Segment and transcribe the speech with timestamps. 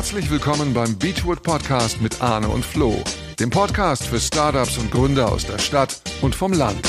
[0.00, 3.04] Herzlich willkommen beim Beachwood Podcast mit Arne und Flo,
[3.38, 6.80] dem Podcast für Startups und Gründer aus der Stadt und vom Land.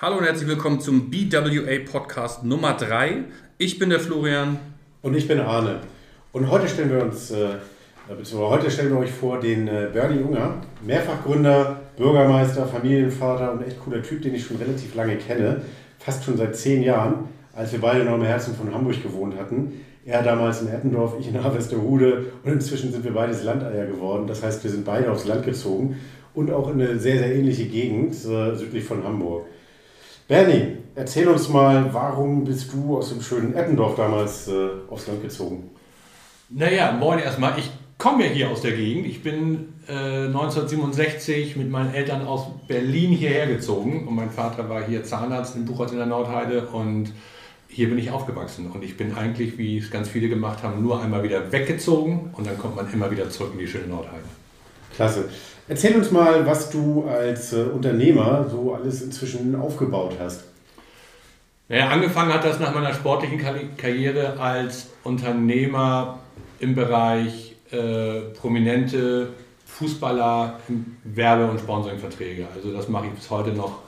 [0.00, 3.24] Hallo und herzlich willkommen zum BWA Podcast Nummer 3.
[3.58, 4.58] Ich bin der Florian.
[5.02, 5.80] Und ich bin Arne.
[6.32, 7.48] Und heute stellen wir uns, äh,
[8.08, 13.78] beziehungsweise heute stellen wir euch vor den äh, Bernie Unger, Mehrfachgründer, Bürgermeister, Familienvater und echt
[13.78, 15.60] cooler Typ, den ich schon relativ lange kenne,
[15.98, 19.80] fast schon seit zehn Jahren als wir beide noch im Herzen von Hamburg gewohnt hatten.
[20.04, 24.26] Er damals in Eppendorf, ich in Haversterhude und inzwischen sind wir beides Landeier geworden.
[24.26, 25.96] Das heißt, wir sind beide aufs Land gezogen
[26.34, 29.46] und auch in eine sehr, sehr ähnliche Gegend äh, südlich von Hamburg.
[30.28, 35.22] Bernie, erzähl uns mal, warum bist du aus dem schönen Eppendorf damals äh, aufs Land
[35.22, 35.70] gezogen?
[36.50, 37.58] Naja, moin erstmal.
[37.58, 39.06] Ich komme ja hier aus der Gegend.
[39.06, 44.84] Ich bin äh, 1967 mit meinen Eltern aus Berlin hierher gezogen und mein Vater war
[44.84, 47.12] hier Zahnarzt in Buchholz in der Nordheide und
[47.68, 51.02] hier bin ich aufgewachsen und ich bin eigentlich, wie es ganz viele gemacht haben, nur
[51.02, 54.24] einmal wieder weggezogen und dann kommt man immer wieder zurück in die schöne Nordheide.
[54.94, 55.28] Klasse.
[55.68, 60.44] Erzähl uns mal, was du als äh, Unternehmer so alles inzwischen aufgebaut hast.
[61.68, 63.40] Naja, angefangen hat das nach meiner sportlichen
[63.76, 66.20] Karriere als Unternehmer
[66.60, 69.30] im Bereich äh, prominente
[69.64, 70.60] Fußballer,
[71.02, 72.46] Werbe- und Sponsoringverträge.
[72.54, 73.80] Also das mache ich bis heute noch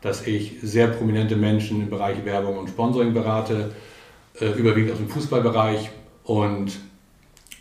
[0.00, 3.72] dass ich sehr prominente Menschen im Bereich Werbung und Sponsoring berate,
[4.40, 5.90] äh, überwiegend aus dem Fußballbereich.
[6.24, 6.78] Und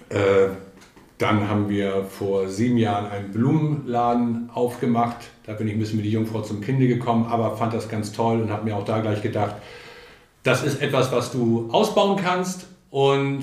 [0.09, 0.49] äh,
[1.17, 5.17] dann haben wir vor sieben Jahren einen Blumenladen aufgemacht.
[5.45, 8.11] Da bin ich ein bisschen mit die Jungfrau zum Kinde gekommen, aber fand das ganz
[8.11, 9.55] toll und habe mir auch da gleich gedacht,
[10.43, 12.67] das ist etwas, was du ausbauen kannst.
[12.91, 13.41] Und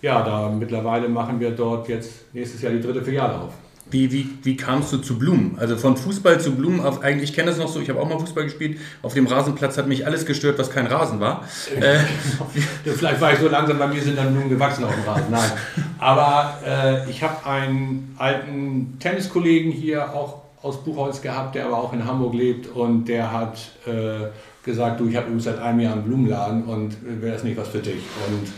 [0.00, 3.54] ja, da mittlerweile machen wir dort jetzt nächstes Jahr die dritte Filiale auf.
[3.88, 5.56] Wie, wie, wie kamst du zu Blumen?
[5.60, 8.08] Also von Fußball zu Blumen, auf, eigentlich, ich kenne das noch so, ich habe auch
[8.08, 8.78] mal Fußball gespielt.
[9.02, 11.44] Auf dem Rasenplatz hat mich alles gestört, was kein Rasen war.
[11.76, 11.98] Äh,
[12.84, 15.30] Vielleicht war ich so langsam, bei mir sind dann Blumen gewachsen auf dem Rasen.
[15.30, 15.50] Nein.
[15.98, 21.92] Aber äh, ich habe einen alten Tenniskollegen hier auch aus Buchholz gehabt, der aber auch
[21.92, 24.28] in Hamburg lebt und der hat äh,
[24.64, 27.68] gesagt, du, ich habe übrigens seit einem Jahr einen Blumenladen und wäre das nicht was
[27.68, 28.02] für dich?
[28.28, 28.48] Und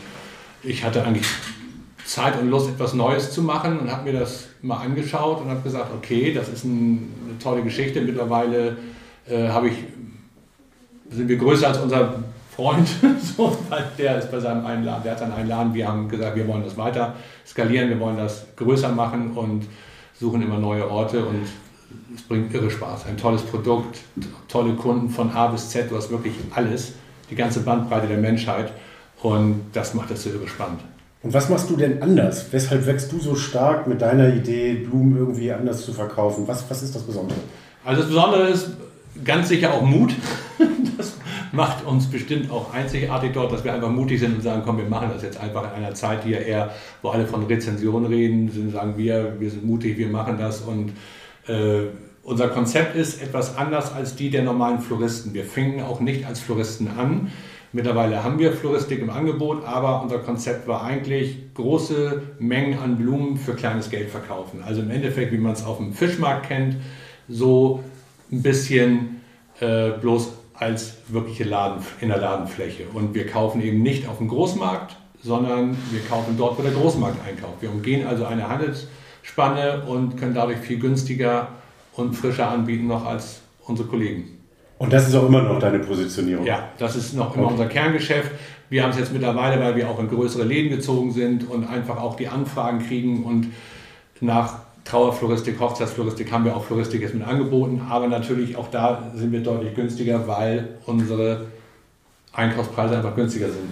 [0.63, 1.27] ich hatte eigentlich
[2.09, 5.61] Zeit und Lust, etwas Neues zu machen und habe mir das mal angeschaut und habe
[5.61, 8.01] gesagt, okay, das ist ein, eine tolle Geschichte.
[8.01, 8.79] Mittlerweile
[9.29, 9.85] äh, ich,
[11.11, 12.25] sind wir größer als unser
[12.57, 12.89] Freund,
[13.37, 13.57] so,
[13.99, 15.75] der ist bei seinem einen der hat seinen einen Laden.
[15.75, 17.15] Wir haben gesagt, wir wollen das weiter
[17.47, 19.67] skalieren, wir wollen das größer machen und
[20.19, 21.47] suchen immer neue Orte und
[22.15, 23.05] es bringt irre Spaß.
[23.07, 23.99] Ein tolles Produkt,
[24.49, 26.95] tolle Kunden von A bis Z, du hast wirklich alles,
[27.31, 28.73] die ganze Bandbreite der Menschheit
[29.23, 30.81] und das macht das so irre spannend.
[31.23, 32.47] Und was machst du denn anders?
[32.53, 36.47] Weshalb wächst du so stark mit deiner Idee, Blumen irgendwie anders zu verkaufen?
[36.47, 37.39] Was, was ist das Besondere?
[37.85, 38.71] Also das Besondere ist
[39.25, 40.15] ganz sicher auch Mut.
[40.97, 41.17] Das
[41.53, 44.85] macht uns bestimmt auch einzigartig dort, dass wir einfach mutig sind und sagen, komm, wir
[44.85, 46.71] machen das jetzt einfach in einer Zeit, die ja eher,
[47.03, 50.91] wo alle von Rezension reden, sind, sagen wir, wir sind mutig, wir machen das und
[51.47, 51.87] äh,
[52.25, 55.35] unser Konzept ist etwas anders als die der normalen Floristen.
[55.35, 57.31] Wir fingen auch nicht als Floristen an,
[57.73, 63.37] Mittlerweile haben wir Floristik im Angebot, aber unser Konzept war eigentlich große Mengen an Blumen
[63.37, 64.63] für kleines Geld verkaufen.
[64.65, 66.77] Also im Endeffekt, wie man es auf dem Fischmarkt kennt,
[67.29, 67.83] so
[68.33, 69.21] ein bisschen
[69.61, 72.85] äh, bloß als wirkliche Laden, in der Ladenfläche.
[72.95, 77.19] Und wir kaufen eben nicht auf dem Großmarkt, sondern wir kaufen dort, wo der Großmarkt
[77.27, 77.61] einkauft.
[77.61, 81.49] Wir umgehen also eine Handelsspanne und können dadurch viel günstiger
[81.93, 84.38] und frischer anbieten noch als unsere Kollegen.
[84.79, 86.47] Und das ist auch immer noch deine Positionierung?
[86.47, 87.53] Ja, das ist noch immer okay.
[87.55, 88.31] unser Kerngeschäft.
[88.71, 92.01] Wir haben es jetzt mittlerweile, weil wir auch in größere Läden gezogen sind und einfach
[92.01, 93.49] auch die Anfragen kriegen und
[94.21, 99.33] nach Trauerfloristik, Hochzeitsfloristik haben wir auch Floristik jetzt mit angeboten, aber natürlich auch da sind
[99.33, 101.47] wir deutlich günstiger, weil unsere
[102.33, 103.69] Einkaufspreise einfach günstiger sind.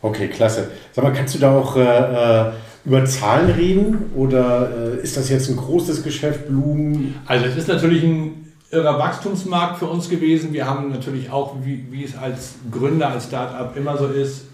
[0.00, 0.70] Okay, klasse.
[0.92, 2.52] Sag mal, kannst du da auch äh, äh
[2.84, 7.14] über Zahlen reden oder äh, ist das jetzt ein großes Geschäft, Blumen?
[7.26, 8.41] Also es ist natürlich ein
[8.72, 10.52] irrer Wachstumsmarkt für uns gewesen.
[10.52, 14.46] Wir haben natürlich auch, wie, wie es als Gründer, als Startup immer so ist,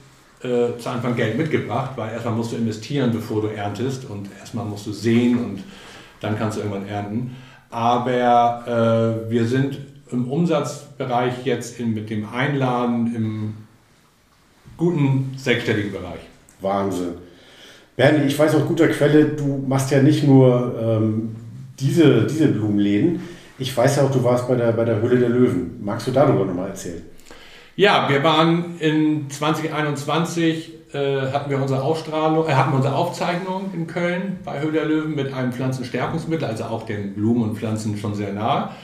[0.43, 4.65] äh, zu Anfang Geld mitgebracht, weil erstmal musst du investieren, bevor du erntest und erstmal
[4.65, 5.63] musst du sehen und
[6.21, 7.37] dann kannst du irgendwann ernten.
[7.71, 9.79] Aber äh, wir sind
[10.11, 13.55] im Umsatzbereich jetzt in, mit dem Einladen im
[14.77, 16.21] guten sechsstelligen Bereich.
[16.61, 17.15] Wahnsinn.
[17.97, 21.37] Bernie, ich weiß aus guter Quelle, du machst ja nicht nur ähm,
[21.79, 23.21] diese, diese Blumenläden,
[23.59, 25.81] ich weiß ja auch, du warst bei der, bei der Höhle der Löwen.
[25.83, 27.03] Magst du darüber nochmal erzählen?
[27.75, 33.87] Ja, wir waren in 2021, äh, hatten wir unsere Ausstrahlung, äh, hatten unsere Aufzeichnung in
[33.87, 38.15] Köln bei Höhle der Löwen mit einem Pflanzenstärkungsmittel, also auch den Blumen und Pflanzen schon
[38.15, 38.75] sehr nah.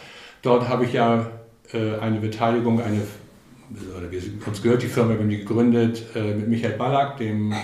[0.43, 1.27] Dort habe ich ja
[1.73, 3.01] äh, eine Beteiligung, eine
[3.97, 7.55] oder wir, uns gehört die Firma, wir haben die gegründet äh, mit Michael Ballack, dem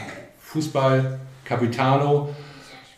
[0.40, 2.30] Fußball-Capitano.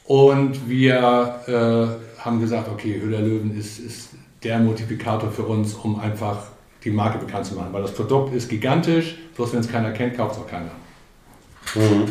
[0.04, 4.10] Und wir äh, haben gesagt, okay, Höhler Löwen ist, ist
[4.42, 6.38] der Multiplikator für uns, um einfach
[6.84, 7.68] die Marke bekannt zu machen.
[7.72, 10.70] Weil das Produkt ist gigantisch, bloß wenn es keiner kennt, kauft es auch keiner.
[11.74, 12.08] Mhm.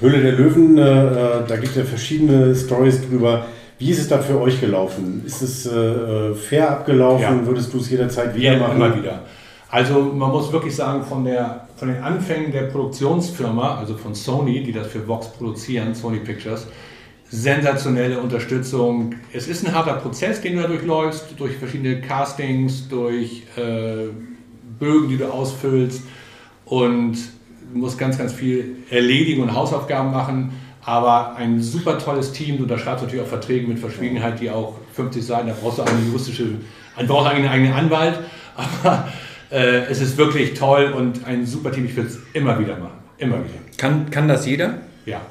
[0.00, 3.46] Höhle der Löwen, äh, äh da gibt es ja verschiedene Stories drüber.
[3.78, 5.22] Wie ist es da für euch gelaufen?
[5.26, 7.40] Ist es äh, äh fair abgelaufen?
[7.40, 7.46] Ja.
[7.46, 8.76] Würdest du es jederzeit wieder ja, machen?
[8.76, 9.22] Immer wieder.
[9.70, 14.62] Also man muss wirklich sagen, von, der, von den Anfängen der Produktionsfirma, also von Sony,
[14.62, 16.66] die das für Vox produzieren, Sony Pictures,
[17.32, 19.14] sensationelle Unterstützung.
[19.32, 24.08] Es ist ein harter Prozess, den du da durchläufst, durch verschiedene Castings, durch äh,
[24.78, 26.02] Bögen, die du ausfüllst
[26.66, 27.14] und
[27.72, 30.52] du musst ganz, ganz viel erledigen und Hausaufgaben machen.
[30.84, 35.24] Aber ein super tolles Team, du unterschreibst natürlich auch Verträge mit Verschwiegenheit, die auch 50
[35.24, 36.48] Seiten, da brauchst du eine juristische,
[36.96, 38.18] brauchst du eigentlich einen eigenen Anwalt.
[38.56, 39.08] Aber
[39.50, 42.98] äh, es ist wirklich toll und ein super Team, ich würde es immer wieder machen.
[43.16, 43.78] Immer wieder.
[43.78, 44.80] Kann, kann das jeder?
[45.06, 45.22] Ja.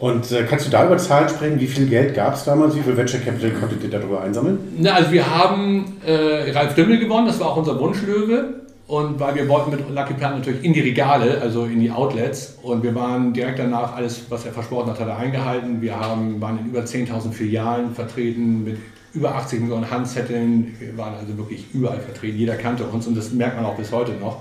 [0.00, 1.60] Und äh, kannst du da über Zahlen sprechen?
[1.60, 2.74] Wie viel Geld gab es damals?
[2.74, 4.58] Wie viel Venture Capital konntet ihr darüber einsammeln?
[4.78, 8.60] Na, also wir haben äh, Ralf Dümmel gewonnen, das war auch unser Wunschlöwe.
[8.86, 12.58] Und weil wir wollten mit Lucky Plan natürlich in die Regale, also in die Outlets.
[12.62, 15.80] Und wir waren direkt danach, alles, was er versprochen hat, hat er eingehalten.
[15.80, 18.78] Wir haben, waren in über 10.000 Filialen vertreten mit
[19.12, 20.74] über 80 Millionen Handzetteln.
[20.78, 22.38] Wir waren also wirklich überall vertreten.
[22.38, 24.40] Jeder kannte uns und das merkt man auch bis heute noch.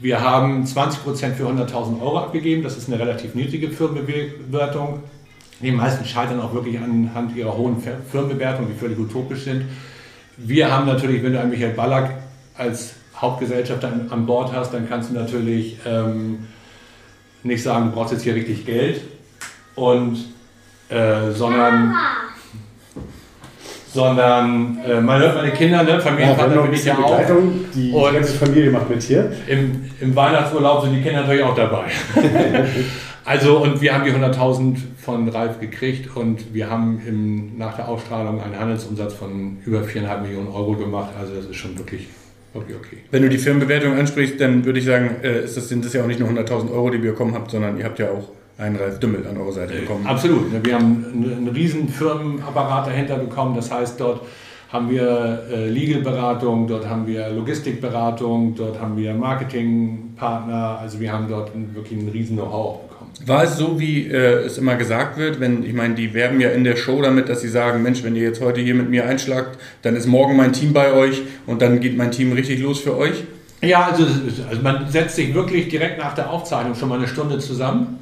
[0.00, 2.62] Wir haben 20 Prozent für 100.000 Euro abgegeben.
[2.62, 5.02] Das ist eine relativ niedrige Firmenbewertung.
[5.60, 9.64] Die meisten scheitern auch wirklich anhand ihrer hohen Firmenbewertungen, die völlig utopisch sind.
[10.36, 12.14] Wir haben natürlich, wenn du einen Michael Ballack
[12.56, 16.46] als Hauptgesellschafter an, Bord hast, dann kannst du natürlich ähm,
[17.42, 19.00] nicht sagen, du brauchst jetzt hier richtig Geld,
[19.78, 20.18] und,
[20.88, 21.94] äh, sondern
[23.98, 26.00] sondern äh, man hört meine Kinder, ne?
[26.00, 27.20] Familienvater ja, bin ich ja auch.
[27.74, 29.32] Die und ganze Familie macht mit hier.
[29.48, 31.86] Im, Im Weihnachtsurlaub sind die Kinder natürlich auch dabei.
[33.24, 37.88] also und wir haben die 100.000 von Ralf gekriegt und wir haben im, nach der
[37.88, 41.10] Ausstrahlung einen Handelsumsatz von über 4,5 Millionen Euro gemacht.
[41.20, 42.06] Also das ist schon wirklich
[42.54, 42.96] Okay, okay.
[43.10, 46.02] Wenn du die Firmenbewertung ansprichst, dann würde ich sagen, äh, ist das, sind das ja
[46.02, 48.76] auch nicht nur 100.000 Euro, die ihr bekommen habt, sondern ihr habt ja auch einen
[48.76, 50.06] Ralf Dümmel an eurer Seite bekommen.
[50.06, 50.64] Absolut.
[50.64, 53.54] Wir haben einen riesen Firmenapparat dahinter bekommen.
[53.54, 54.22] Das heißt, dort
[54.70, 60.78] haben wir äh, Legal-Beratung, dort haben wir Logistikberatung, dort haben wir Marketingpartner.
[60.80, 63.10] Also wir haben dort wirklich einen riesen Know-how bekommen.
[63.24, 66.50] War es so, wie äh, es immer gesagt wird, wenn, ich meine, die werben ja
[66.50, 69.06] in der Show damit, dass sie sagen, Mensch, wenn ihr jetzt heute hier mit mir
[69.06, 72.80] einschlagt, dann ist morgen mein Team bei euch und dann geht mein Team richtig los
[72.80, 73.24] für euch?
[73.62, 74.04] Ja, also,
[74.48, 77.97] also man setzt sich wirklich direkt nach der Aufzeichnung schon mal eine Stunde zusammen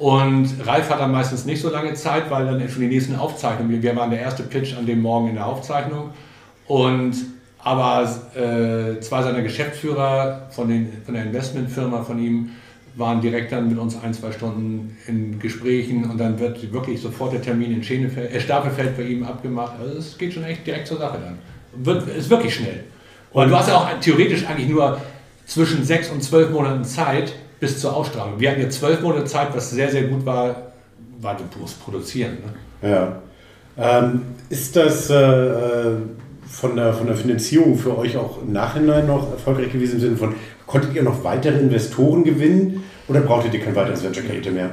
[0.00, 3.82] und Ralf hat dann meistens nicht so lange Zeit, weil dann schon die nächsten Aufzeichnungen,
[3.82, 6.08] wir waren der erste Pitch an dem Morgen in der Aufzeichnung.
[6.66, 7.14] Und
[7.58, 12.52] aber äh, zwei seiner Geschäftsführer von, den, von der Investmentfirma von ihm
[12.94, 17.34] waren direkt dann mit uns ein, zwei Stunden in Gesprächen und dann wird wirklich sofort
[17.34, 19.74] der Termin in Schenefeld, äh, Stapelfeld bei ihm abgemacht.
[19.78, 21.84] Also es geht schon echt direkt zur Sache dann.
[21.84, 22.84] Wird, ist wirklich schnell.
[23.32, 24.98] Und du hast ja auch theoretisch eigentlich nur
[25.44, 28.40] zwischen sechs und zwölf Monaten Zeit, bis zur Ausstrahlung.
[28.40, 30.72] Wir hatten ja zwölf Monate Zeit, was sehr, sehr gut war,
[31.20, 32.38] war das Produzieren.
[32.82, 32.90] Ne?
[32.90, 33.20] Ja.
[33.78, 35.96] Ähm, ist das äh, äh,
[36.48, 40.16] von, der, von der Finanzierung für euch auch im Nachhinein noch erfolgreich gewesen im Sinne
[40.16, 40.34] von,
[40.66, 44.70] konntet ihr noch weitere Investoren gewinnen oder brauchtet ihr kein weiteres Venture Capital mehr?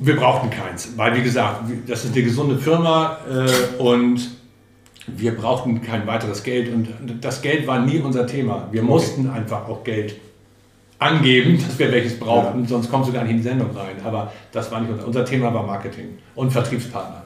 [0.00, 4.30] Wir brauchten keins, weil wie gesagt, das ist eine gesunde Firma äh, und
[5.06, 6.88] wir brauchten kein weiteres Geld und
[7.20, 8.68] das Geld war nie unser Thema.
[8.70, 10.16] Wir mussten einfach auch Geld
[10.98, 12.68] angeben, dass wir welches brauchten, ja.
[12.68, 13.96] sonst kommst du gar nicht in die Sendung rein.
[14.04, 17.22] Aber das war nicht unser, unser Thema war Marketing und Vertriebspartner.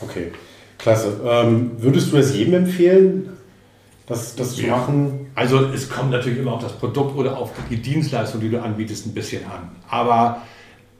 [0.00, 0.32] Okay,
[0.78, 1.20] klasse.
[1.24, 3.36] Ähm, würdest du es jedem empfehlen,
[4.06, 4.76] das, das zu ja.
[4.76, 5.30] machen?
[5.34, 9.06] Also es kommt natürlich immer auf das Produkt oder auf die Dienstleistung, die du anbietest,
[9.06, 9.70] ein bisschen an.
[9.88, 10.42] Aber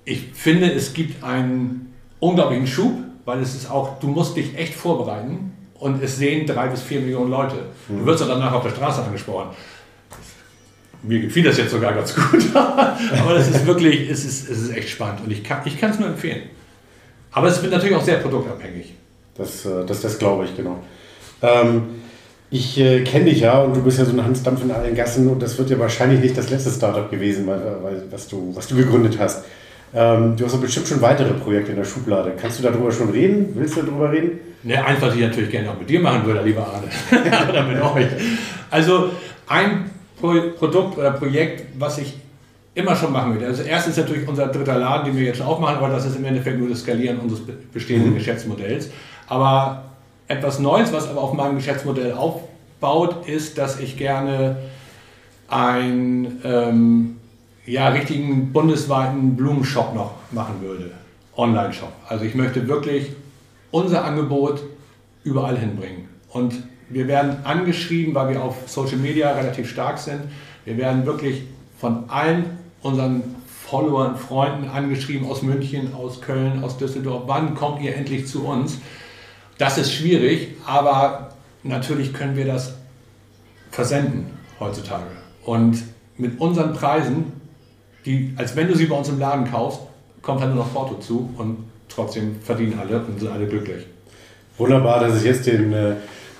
[0.04, 2.92] ich finde, es gibt einen unglaublichen Schub,
[3.24, 7.00] weil es ist auch, du musst dich echt vorbereiten und es sehen drei bis vier
[7.00, 7.56] Millionen Leute.
[7.88, 8.06] Du mhm.
[8.06, 9.48] wirst auch danach auf der Straße angesprochen
[11.02, 12.44] mir gefiel das jetzt sogar ganz gut.
[12.54, 16.08] aber das ist wirklich, es ist, es ist echt spannend und ich kann es nur
[16.08, 16.42] empfehlen.
[17.32, 18.94] Aber es wird natürlich auch sehr produktabhängig.
[19.36, 20.78] Das, äh, das, das glaube ich, genau.
[21.42, 21.82] Ähm,
[22.50, 24.94] ich äh, kenne dich ja und du bist ja so ein Hans Dampf in allen
[24.94, 28.52] Gassen und das wird ja wahrscheinlich nicht das letzte Startup gewesen, weil, weil, was, du,
[28.54, 29.44] was du gegründet hast.
[29.94, 32.32] Ähm, du hast doch bestimmt schon weitere Projekte in der Schublade.
[32.40, 33.52] Kannst du darüber schon reden?
[33.54, 34.38] Willst du darüber reden?
[34.62, 36.88] Ne, eins, was ich natürlich gerne auch mit dir machen würde, lieber Arne.
[37.48, 38.06] Oder mit euch.
[38.70, 39.10] Also
[39.46, 39.89] ein
[40.20, 42.14] Produkt oder Projekt, was ich
[42.74, 43.46] immer schon machen würde.
[43.46, 46.16] Also erst ist natürlich unser dritter Laden, den wir jetzt schon aufmachen, aber das ist
[46.16, 48.16] im Endeffekt nur das Skalieren unseres bestehenden mhm.
[48.16, 48.90] Geschäftsmodells.
[49.26, 49.84] Aber
[50.28, 54.56] etwas Neues, was aber auf meinem Geschäftsmodell aufbaut, ist, dass ich gerne
[55.48, 57.16] einen ähm,
[57.66, 60.92] ja, richtigen bundesweiten Blumenshop noch machen würde.
[61.36, 61.92] Online-Shop.
[62.08, 63.12] Also ich möchte wirklich
[63.70, 64.62] unser Angebot
[65.24, 66.08] überall hinbringen.
[66.28, 66.54] Und
[66.90, 70.22] wir werden angeschrieben, weil wir auf Social Media relativ stark sind.
[70.64, 71.42] Wir werden wirklich
[71.78, 77.22] von allen unseren Followern, Freunden angeschrieben aus München, aus Köln, aus Düsseldorf.
[77.26, 78.78] Wann kommt ihr endlich zu uns?
[79.58, 81.28] Das ist schwierig, aber
[81.62, 82.74] natürlich können wir das
[83.70, 84.26] versenden
[84.58, 85.06] heutzutage.
[85.44, 85.82] Und
[86.16, 87.32] mit unseren Preisen,
[88.04, 89.80] die, als wenn du sie bei uns im Laden kaufst,
[90.22, 93.86] kommt halt nur noch Porto zu und trotzdem verdienen alle und sind alle glücklich.
[94.58, 95.94] Wunderbar, dass es jetzt den äh,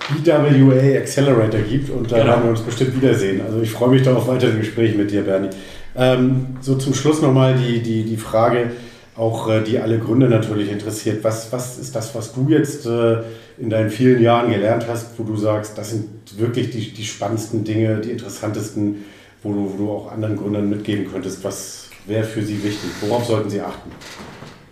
[0.09, 2.29] BWA Accelerator gibt und da genau.
[2.29, 3.41] werden wir uns bestimmt wiedersehen.
[3.41, 5.49] Also ich freue mich da auf weitere Gespräche mit dir, Bernie.
[5.95, 8.71] Ähm, so zum Schluss nochmal die, die, die Frage,
[9.15, 11.23] auch äh, die alle Gründe natürlich interessiert.
[11.23, 13.17] Was, was ist das, was du jetzt äh,
[13.57, 17.63] in deinen vielen Jahren gelernt hast, wo du sagst, das sind wirklich die, die spannendsten
[17.63, 19.05] Dinge, die interessantesten,
[19.43, 21.43] wo du, wo du auch anderen Gründern mitgeben könntest?
[21.43, 22.89] Was wäre für sie wichtig?
[23.01, 23.91] Worauf sollten sie achten?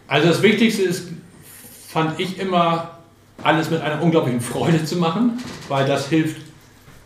[0.08, 1.10] Also das Wichtigste ist,
[1.88, 2.99] fand ich immer,
[3.44, 6.42] alles mit einer unglaublichen Freude zu machen, weil das hilft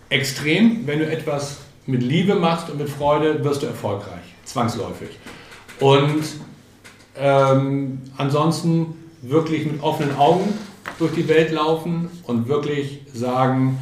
[0.09, 0.85] extrem.
[0.87, 5.09] Wenn du etwas mit Liebe machst und mit Freude, wirst du erfolgreich, zwangsläufig.
[5.79, 6.23] Und
[7.17, 10.53] ähm, ansonsten wirklich mit offenen Augen
[10.99, 13.77] durch die Welt laufen und wirklich sagen,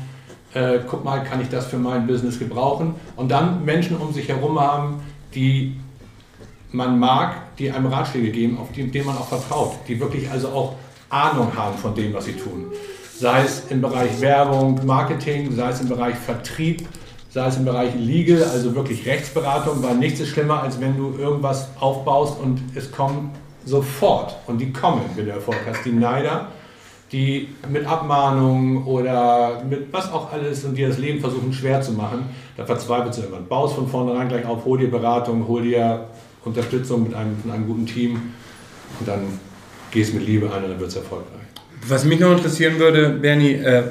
[0.53, 2.96] äh, guck mal, kann ich das für mein Business gebrauchen?
[3.15, 5.01] Und dann Menschen um sich herum haben,
[5.34, 5.77] die
[6.72, 10.50] man mag, die einem Ratschläge geben, auf die, denen man auch vertraut, die wirklich also
[10.50, 10.75] auch
[11.12, 12.72] Ahnung haben von dem, was sie tun.
[13.18, 16.88] Sei es im Bereich Werbung, Marketing, sei es im Bereich Vertrieb,
[17.30, 21.15] sei es im Bereich Legal, also wirklich Rechtsberatung, weil nichts ist schlimmer, als wenn du
[21.18, 23.32] irgendwas aufbaust und es kommen
[23.63, 26.48] sofort, und die kommen, wenn du Erfolg hast, die Neider,
[27.12, 31.91] die mit Abmahnungen oder mit was auch alles und dir das Leben versuchen schwer zu
[31.91, 33.48] machen, da verzweifelst du irgendwann.
[33.48, 36.08] Baust von vornherein gleich auf, hol dir Beratung, hol dir
[36.44, 38.34] Unterstützung mit einem, mit einem guten Team
[39.00, 39.22] und dann
[39.91, 41.41] gehst mit Liebe an und dann wird es erfolgreich.
[41.88, 43.83] Was mich noch interessieren würde, Bernie, äh,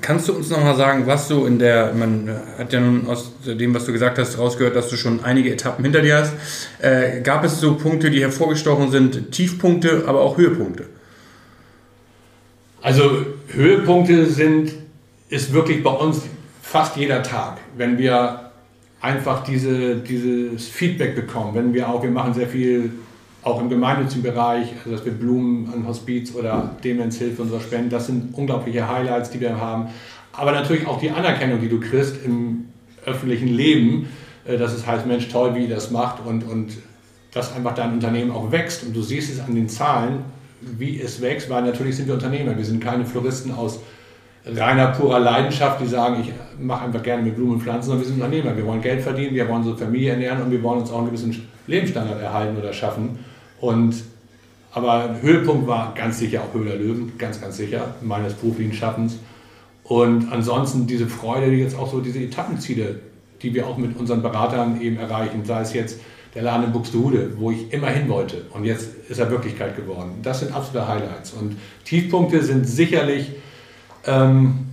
[0.00, 3.32] kannst du uns noch mal sagen, was du in der, man hat ja nun aus
[3.44, 6.34] dem, was du gesagt hast, rausgehört, dass du schon einige Etappen hinter dir hast.
[6.80, 10.86] Äh, gab es so Punkte, die hervorgestochen sind, Tiefpunkte, aber auch Höhepunkte?
[12.82, 14.72] Also Höhepunkte sind,
[15.28, 16.22] ist wirklich bei uns
[16.62, 18.50] fast jeder Tag, wenn wir
[19.00, 22.90] einfach diese, dieses Feedback bekommen, wenn wir auch, wir machen sehr viel
[23.46, 27.90] auch im gemeinnützigen Bereich, also dass wir Blumen an Hospiz oder Demenzhilfe und so spenden,
[27.90, 29.86] das sind unglaubliche Highlights, die wir haben.
[30.32, 32.64] Aber natürlich auch die Anerkennung, die du kriegst im
[33.04, 34.08] öffentlichen Leben,
[34.46, 36.72] äh, dass es heißt, Mensch, toll, wie ihr das macht und, und
[37.32, 40.24] dass einfach dein Unternehmen auch wächst und du siehst es an den Zahlen,
[40.60, 43.78] wie es wächst, weil natürlich sind wir Unternehmer, wir sind keine Floristen aus
[44.44, 48.08] reiner purer Leidenschaft, die sagen, ich mache einfach gerne mit Blumen und Pflanzen, sondern wir
[48.08, 50.90] sind Unternehmer, wir wollen Geld verdienen, wir wollen unsere Familie ernähren und wir wollen uns
[50.90, 53.20] auch einen gewissen Lebensstandard erhalten oder schaffen.
[53.60, 53.94] Und,
[54.72, 59.18] aber Höhepunkt war ganz sicher auch Höhler Löwen, ganz, ganz sicher, meines beruflichen Schaffens.
[59.84, 63.00] Und ansonsten diese Freude, jetzt auch so diese Etappenziele,
[63.42, 66.00] die wir auch mit unseren Beratern eben erreichen, sei es jetzt
[66.34, 70.16] der Laden in Buxtehude, wo ich immer hin wollte und jetzt ist er Wirklichkeit geworden.
[70.22, 71.32] Das sind absolute Highlights.
[71.32, 73.30] Und Tiefpunkte sind sicherlich
[74.06, 74.66] ähm,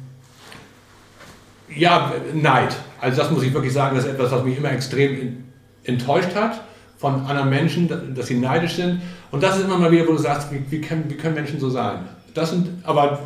[1.74, 2.76] ja, Neid.
[3.00, 5.46] Also das muss ich wirklich sagen, das ist etwas, was mich immer extrem
[5.86, 6.62] enttäuscht hat
[7.04, 9.02] von anderen Menschen, dass sie neidisch sind.
[9.30, 11.60] Und das ist immer mal wieder, wo du sagst, wie, wie, können, wie können Menschen
[11.60, 12.00] so sein?
[12.34, 13.20] Das sind, aber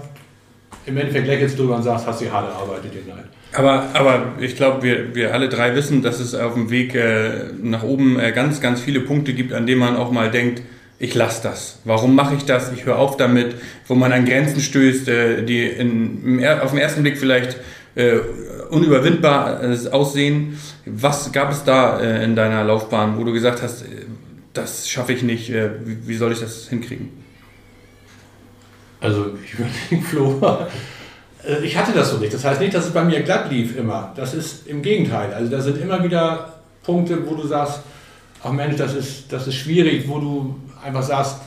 [0.88, 3.26] im Endeffekt lächelst du drüber und sagst, hast du hart erarbeitet, den Neid.
[3.54, 7.52] Aber, aber ich glaube, wir, wir alle drei wissen, dass es auf dem Weg äh,
[7.62, 10.64] nach oben äh, ganz, ganz viele Punkte gibt, an denen man auch mal denkt,
[10.98, 11.80] ich lasse das.
[11.84, 12.74] Warum mache ich das?
[12.74, 13.54] Ich höre auf damit,
[13.88, 17.58] wo man an Grenzen stößt, äh, die in, auf den ersten Blick vielleicht
[17.94, 18.18] äh,
[18.70, 20.58] unüberwindbar äh, aussehen.
[20.86, 24.06] Was gab es da äh, in deiner Laufbahn, wo du gesagt hast, äh,
[24.54, 27.12] das schaffe ich nicht, wie, soll ich das hinkriegen?
[29.00, 30.42] Also ich überlege, Flo,
[31.64, 32.34] ich hatte das so nicht.
[32.34, 34.14] Das heißt nicht, dass es bei mir glatt lief immer.
[34.16, 35.32] Das ist im Gegenteil.
[35.32, 37.82] Also da sind immer wieder Punkte, wo du sagst,
[38.44, 41.38] ach Mensch, das ist, das ist schwierig, wo du einfach sagst,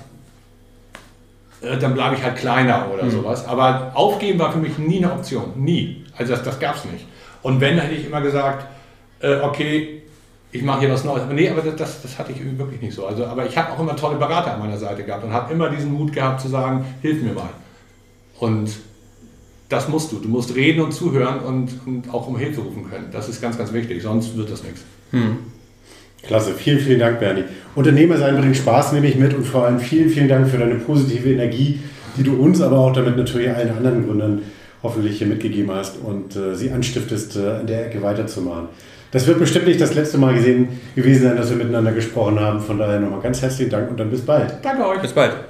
[1.61, 3.11] dann bleibe ich halt kleiner oder mhm.
[3.11, 3.47] sowas.
[3.47, 5.53] Aber aufgeben war für mich nie eine Option.
[5.57, 6.05] Nie.
[6.17, 7.07] Also das, das gab es nicht.
[7.43, 8.67] Und wenn, hätte ich immer gesagt,
[9.21, 10.03] äh, okay,
[10.53, 11.23] ich mache hier was Neues.
[11.23, 13.07] Aber nee, aber das, das hatte ich wirklich nicht so.
[13.07, 15.71] Also, aber ich habe auch immer tolle Berater an meiner Seite gehabt und habe immer
[15.71, 17.51] diesen Mut gehabt zu sagen, hilf mir mal.
[18.39, 18.71] Und
[19.69, 20.19] das musst du.
[20.19, 23.07] Du musst reden und zuhören und, und auch um Hilfe rufen können.
[23.13, 24.83] Das ist ganz, ganz wichtig, sonst wird das nichts.
[25.13, 25.39] Hm.
[26.23, 27.45] Klasse, vielen, vielen Dank, Bernie.
[27.75, 30.75] Unternehmer sein bringt Spaß, nehme ich mit und vor allem vielen, vielen Dank für deine
[30.75, 31.81] positive Energie,
[32.17, 34.43] die du uns, aber auch damit natürlich allen anderen Gründern
[34.83, 38.69] hoffentlich hier mitgegeben hast und äh, sie anstiftest, äh, in der Ecke weiterzumachen.
[39.13, 42.61] Das wird bestimmt nicht das letzte Mal gesehen, gewesen sein, dass wir miteinander gesprochen haben.
[42.61, 44.55] Von daher nochmal ganz herzlichen Dank und dann bis bald.
[44.63, 45.01] Danke euch.
[45.01, 45.50] Bis bald.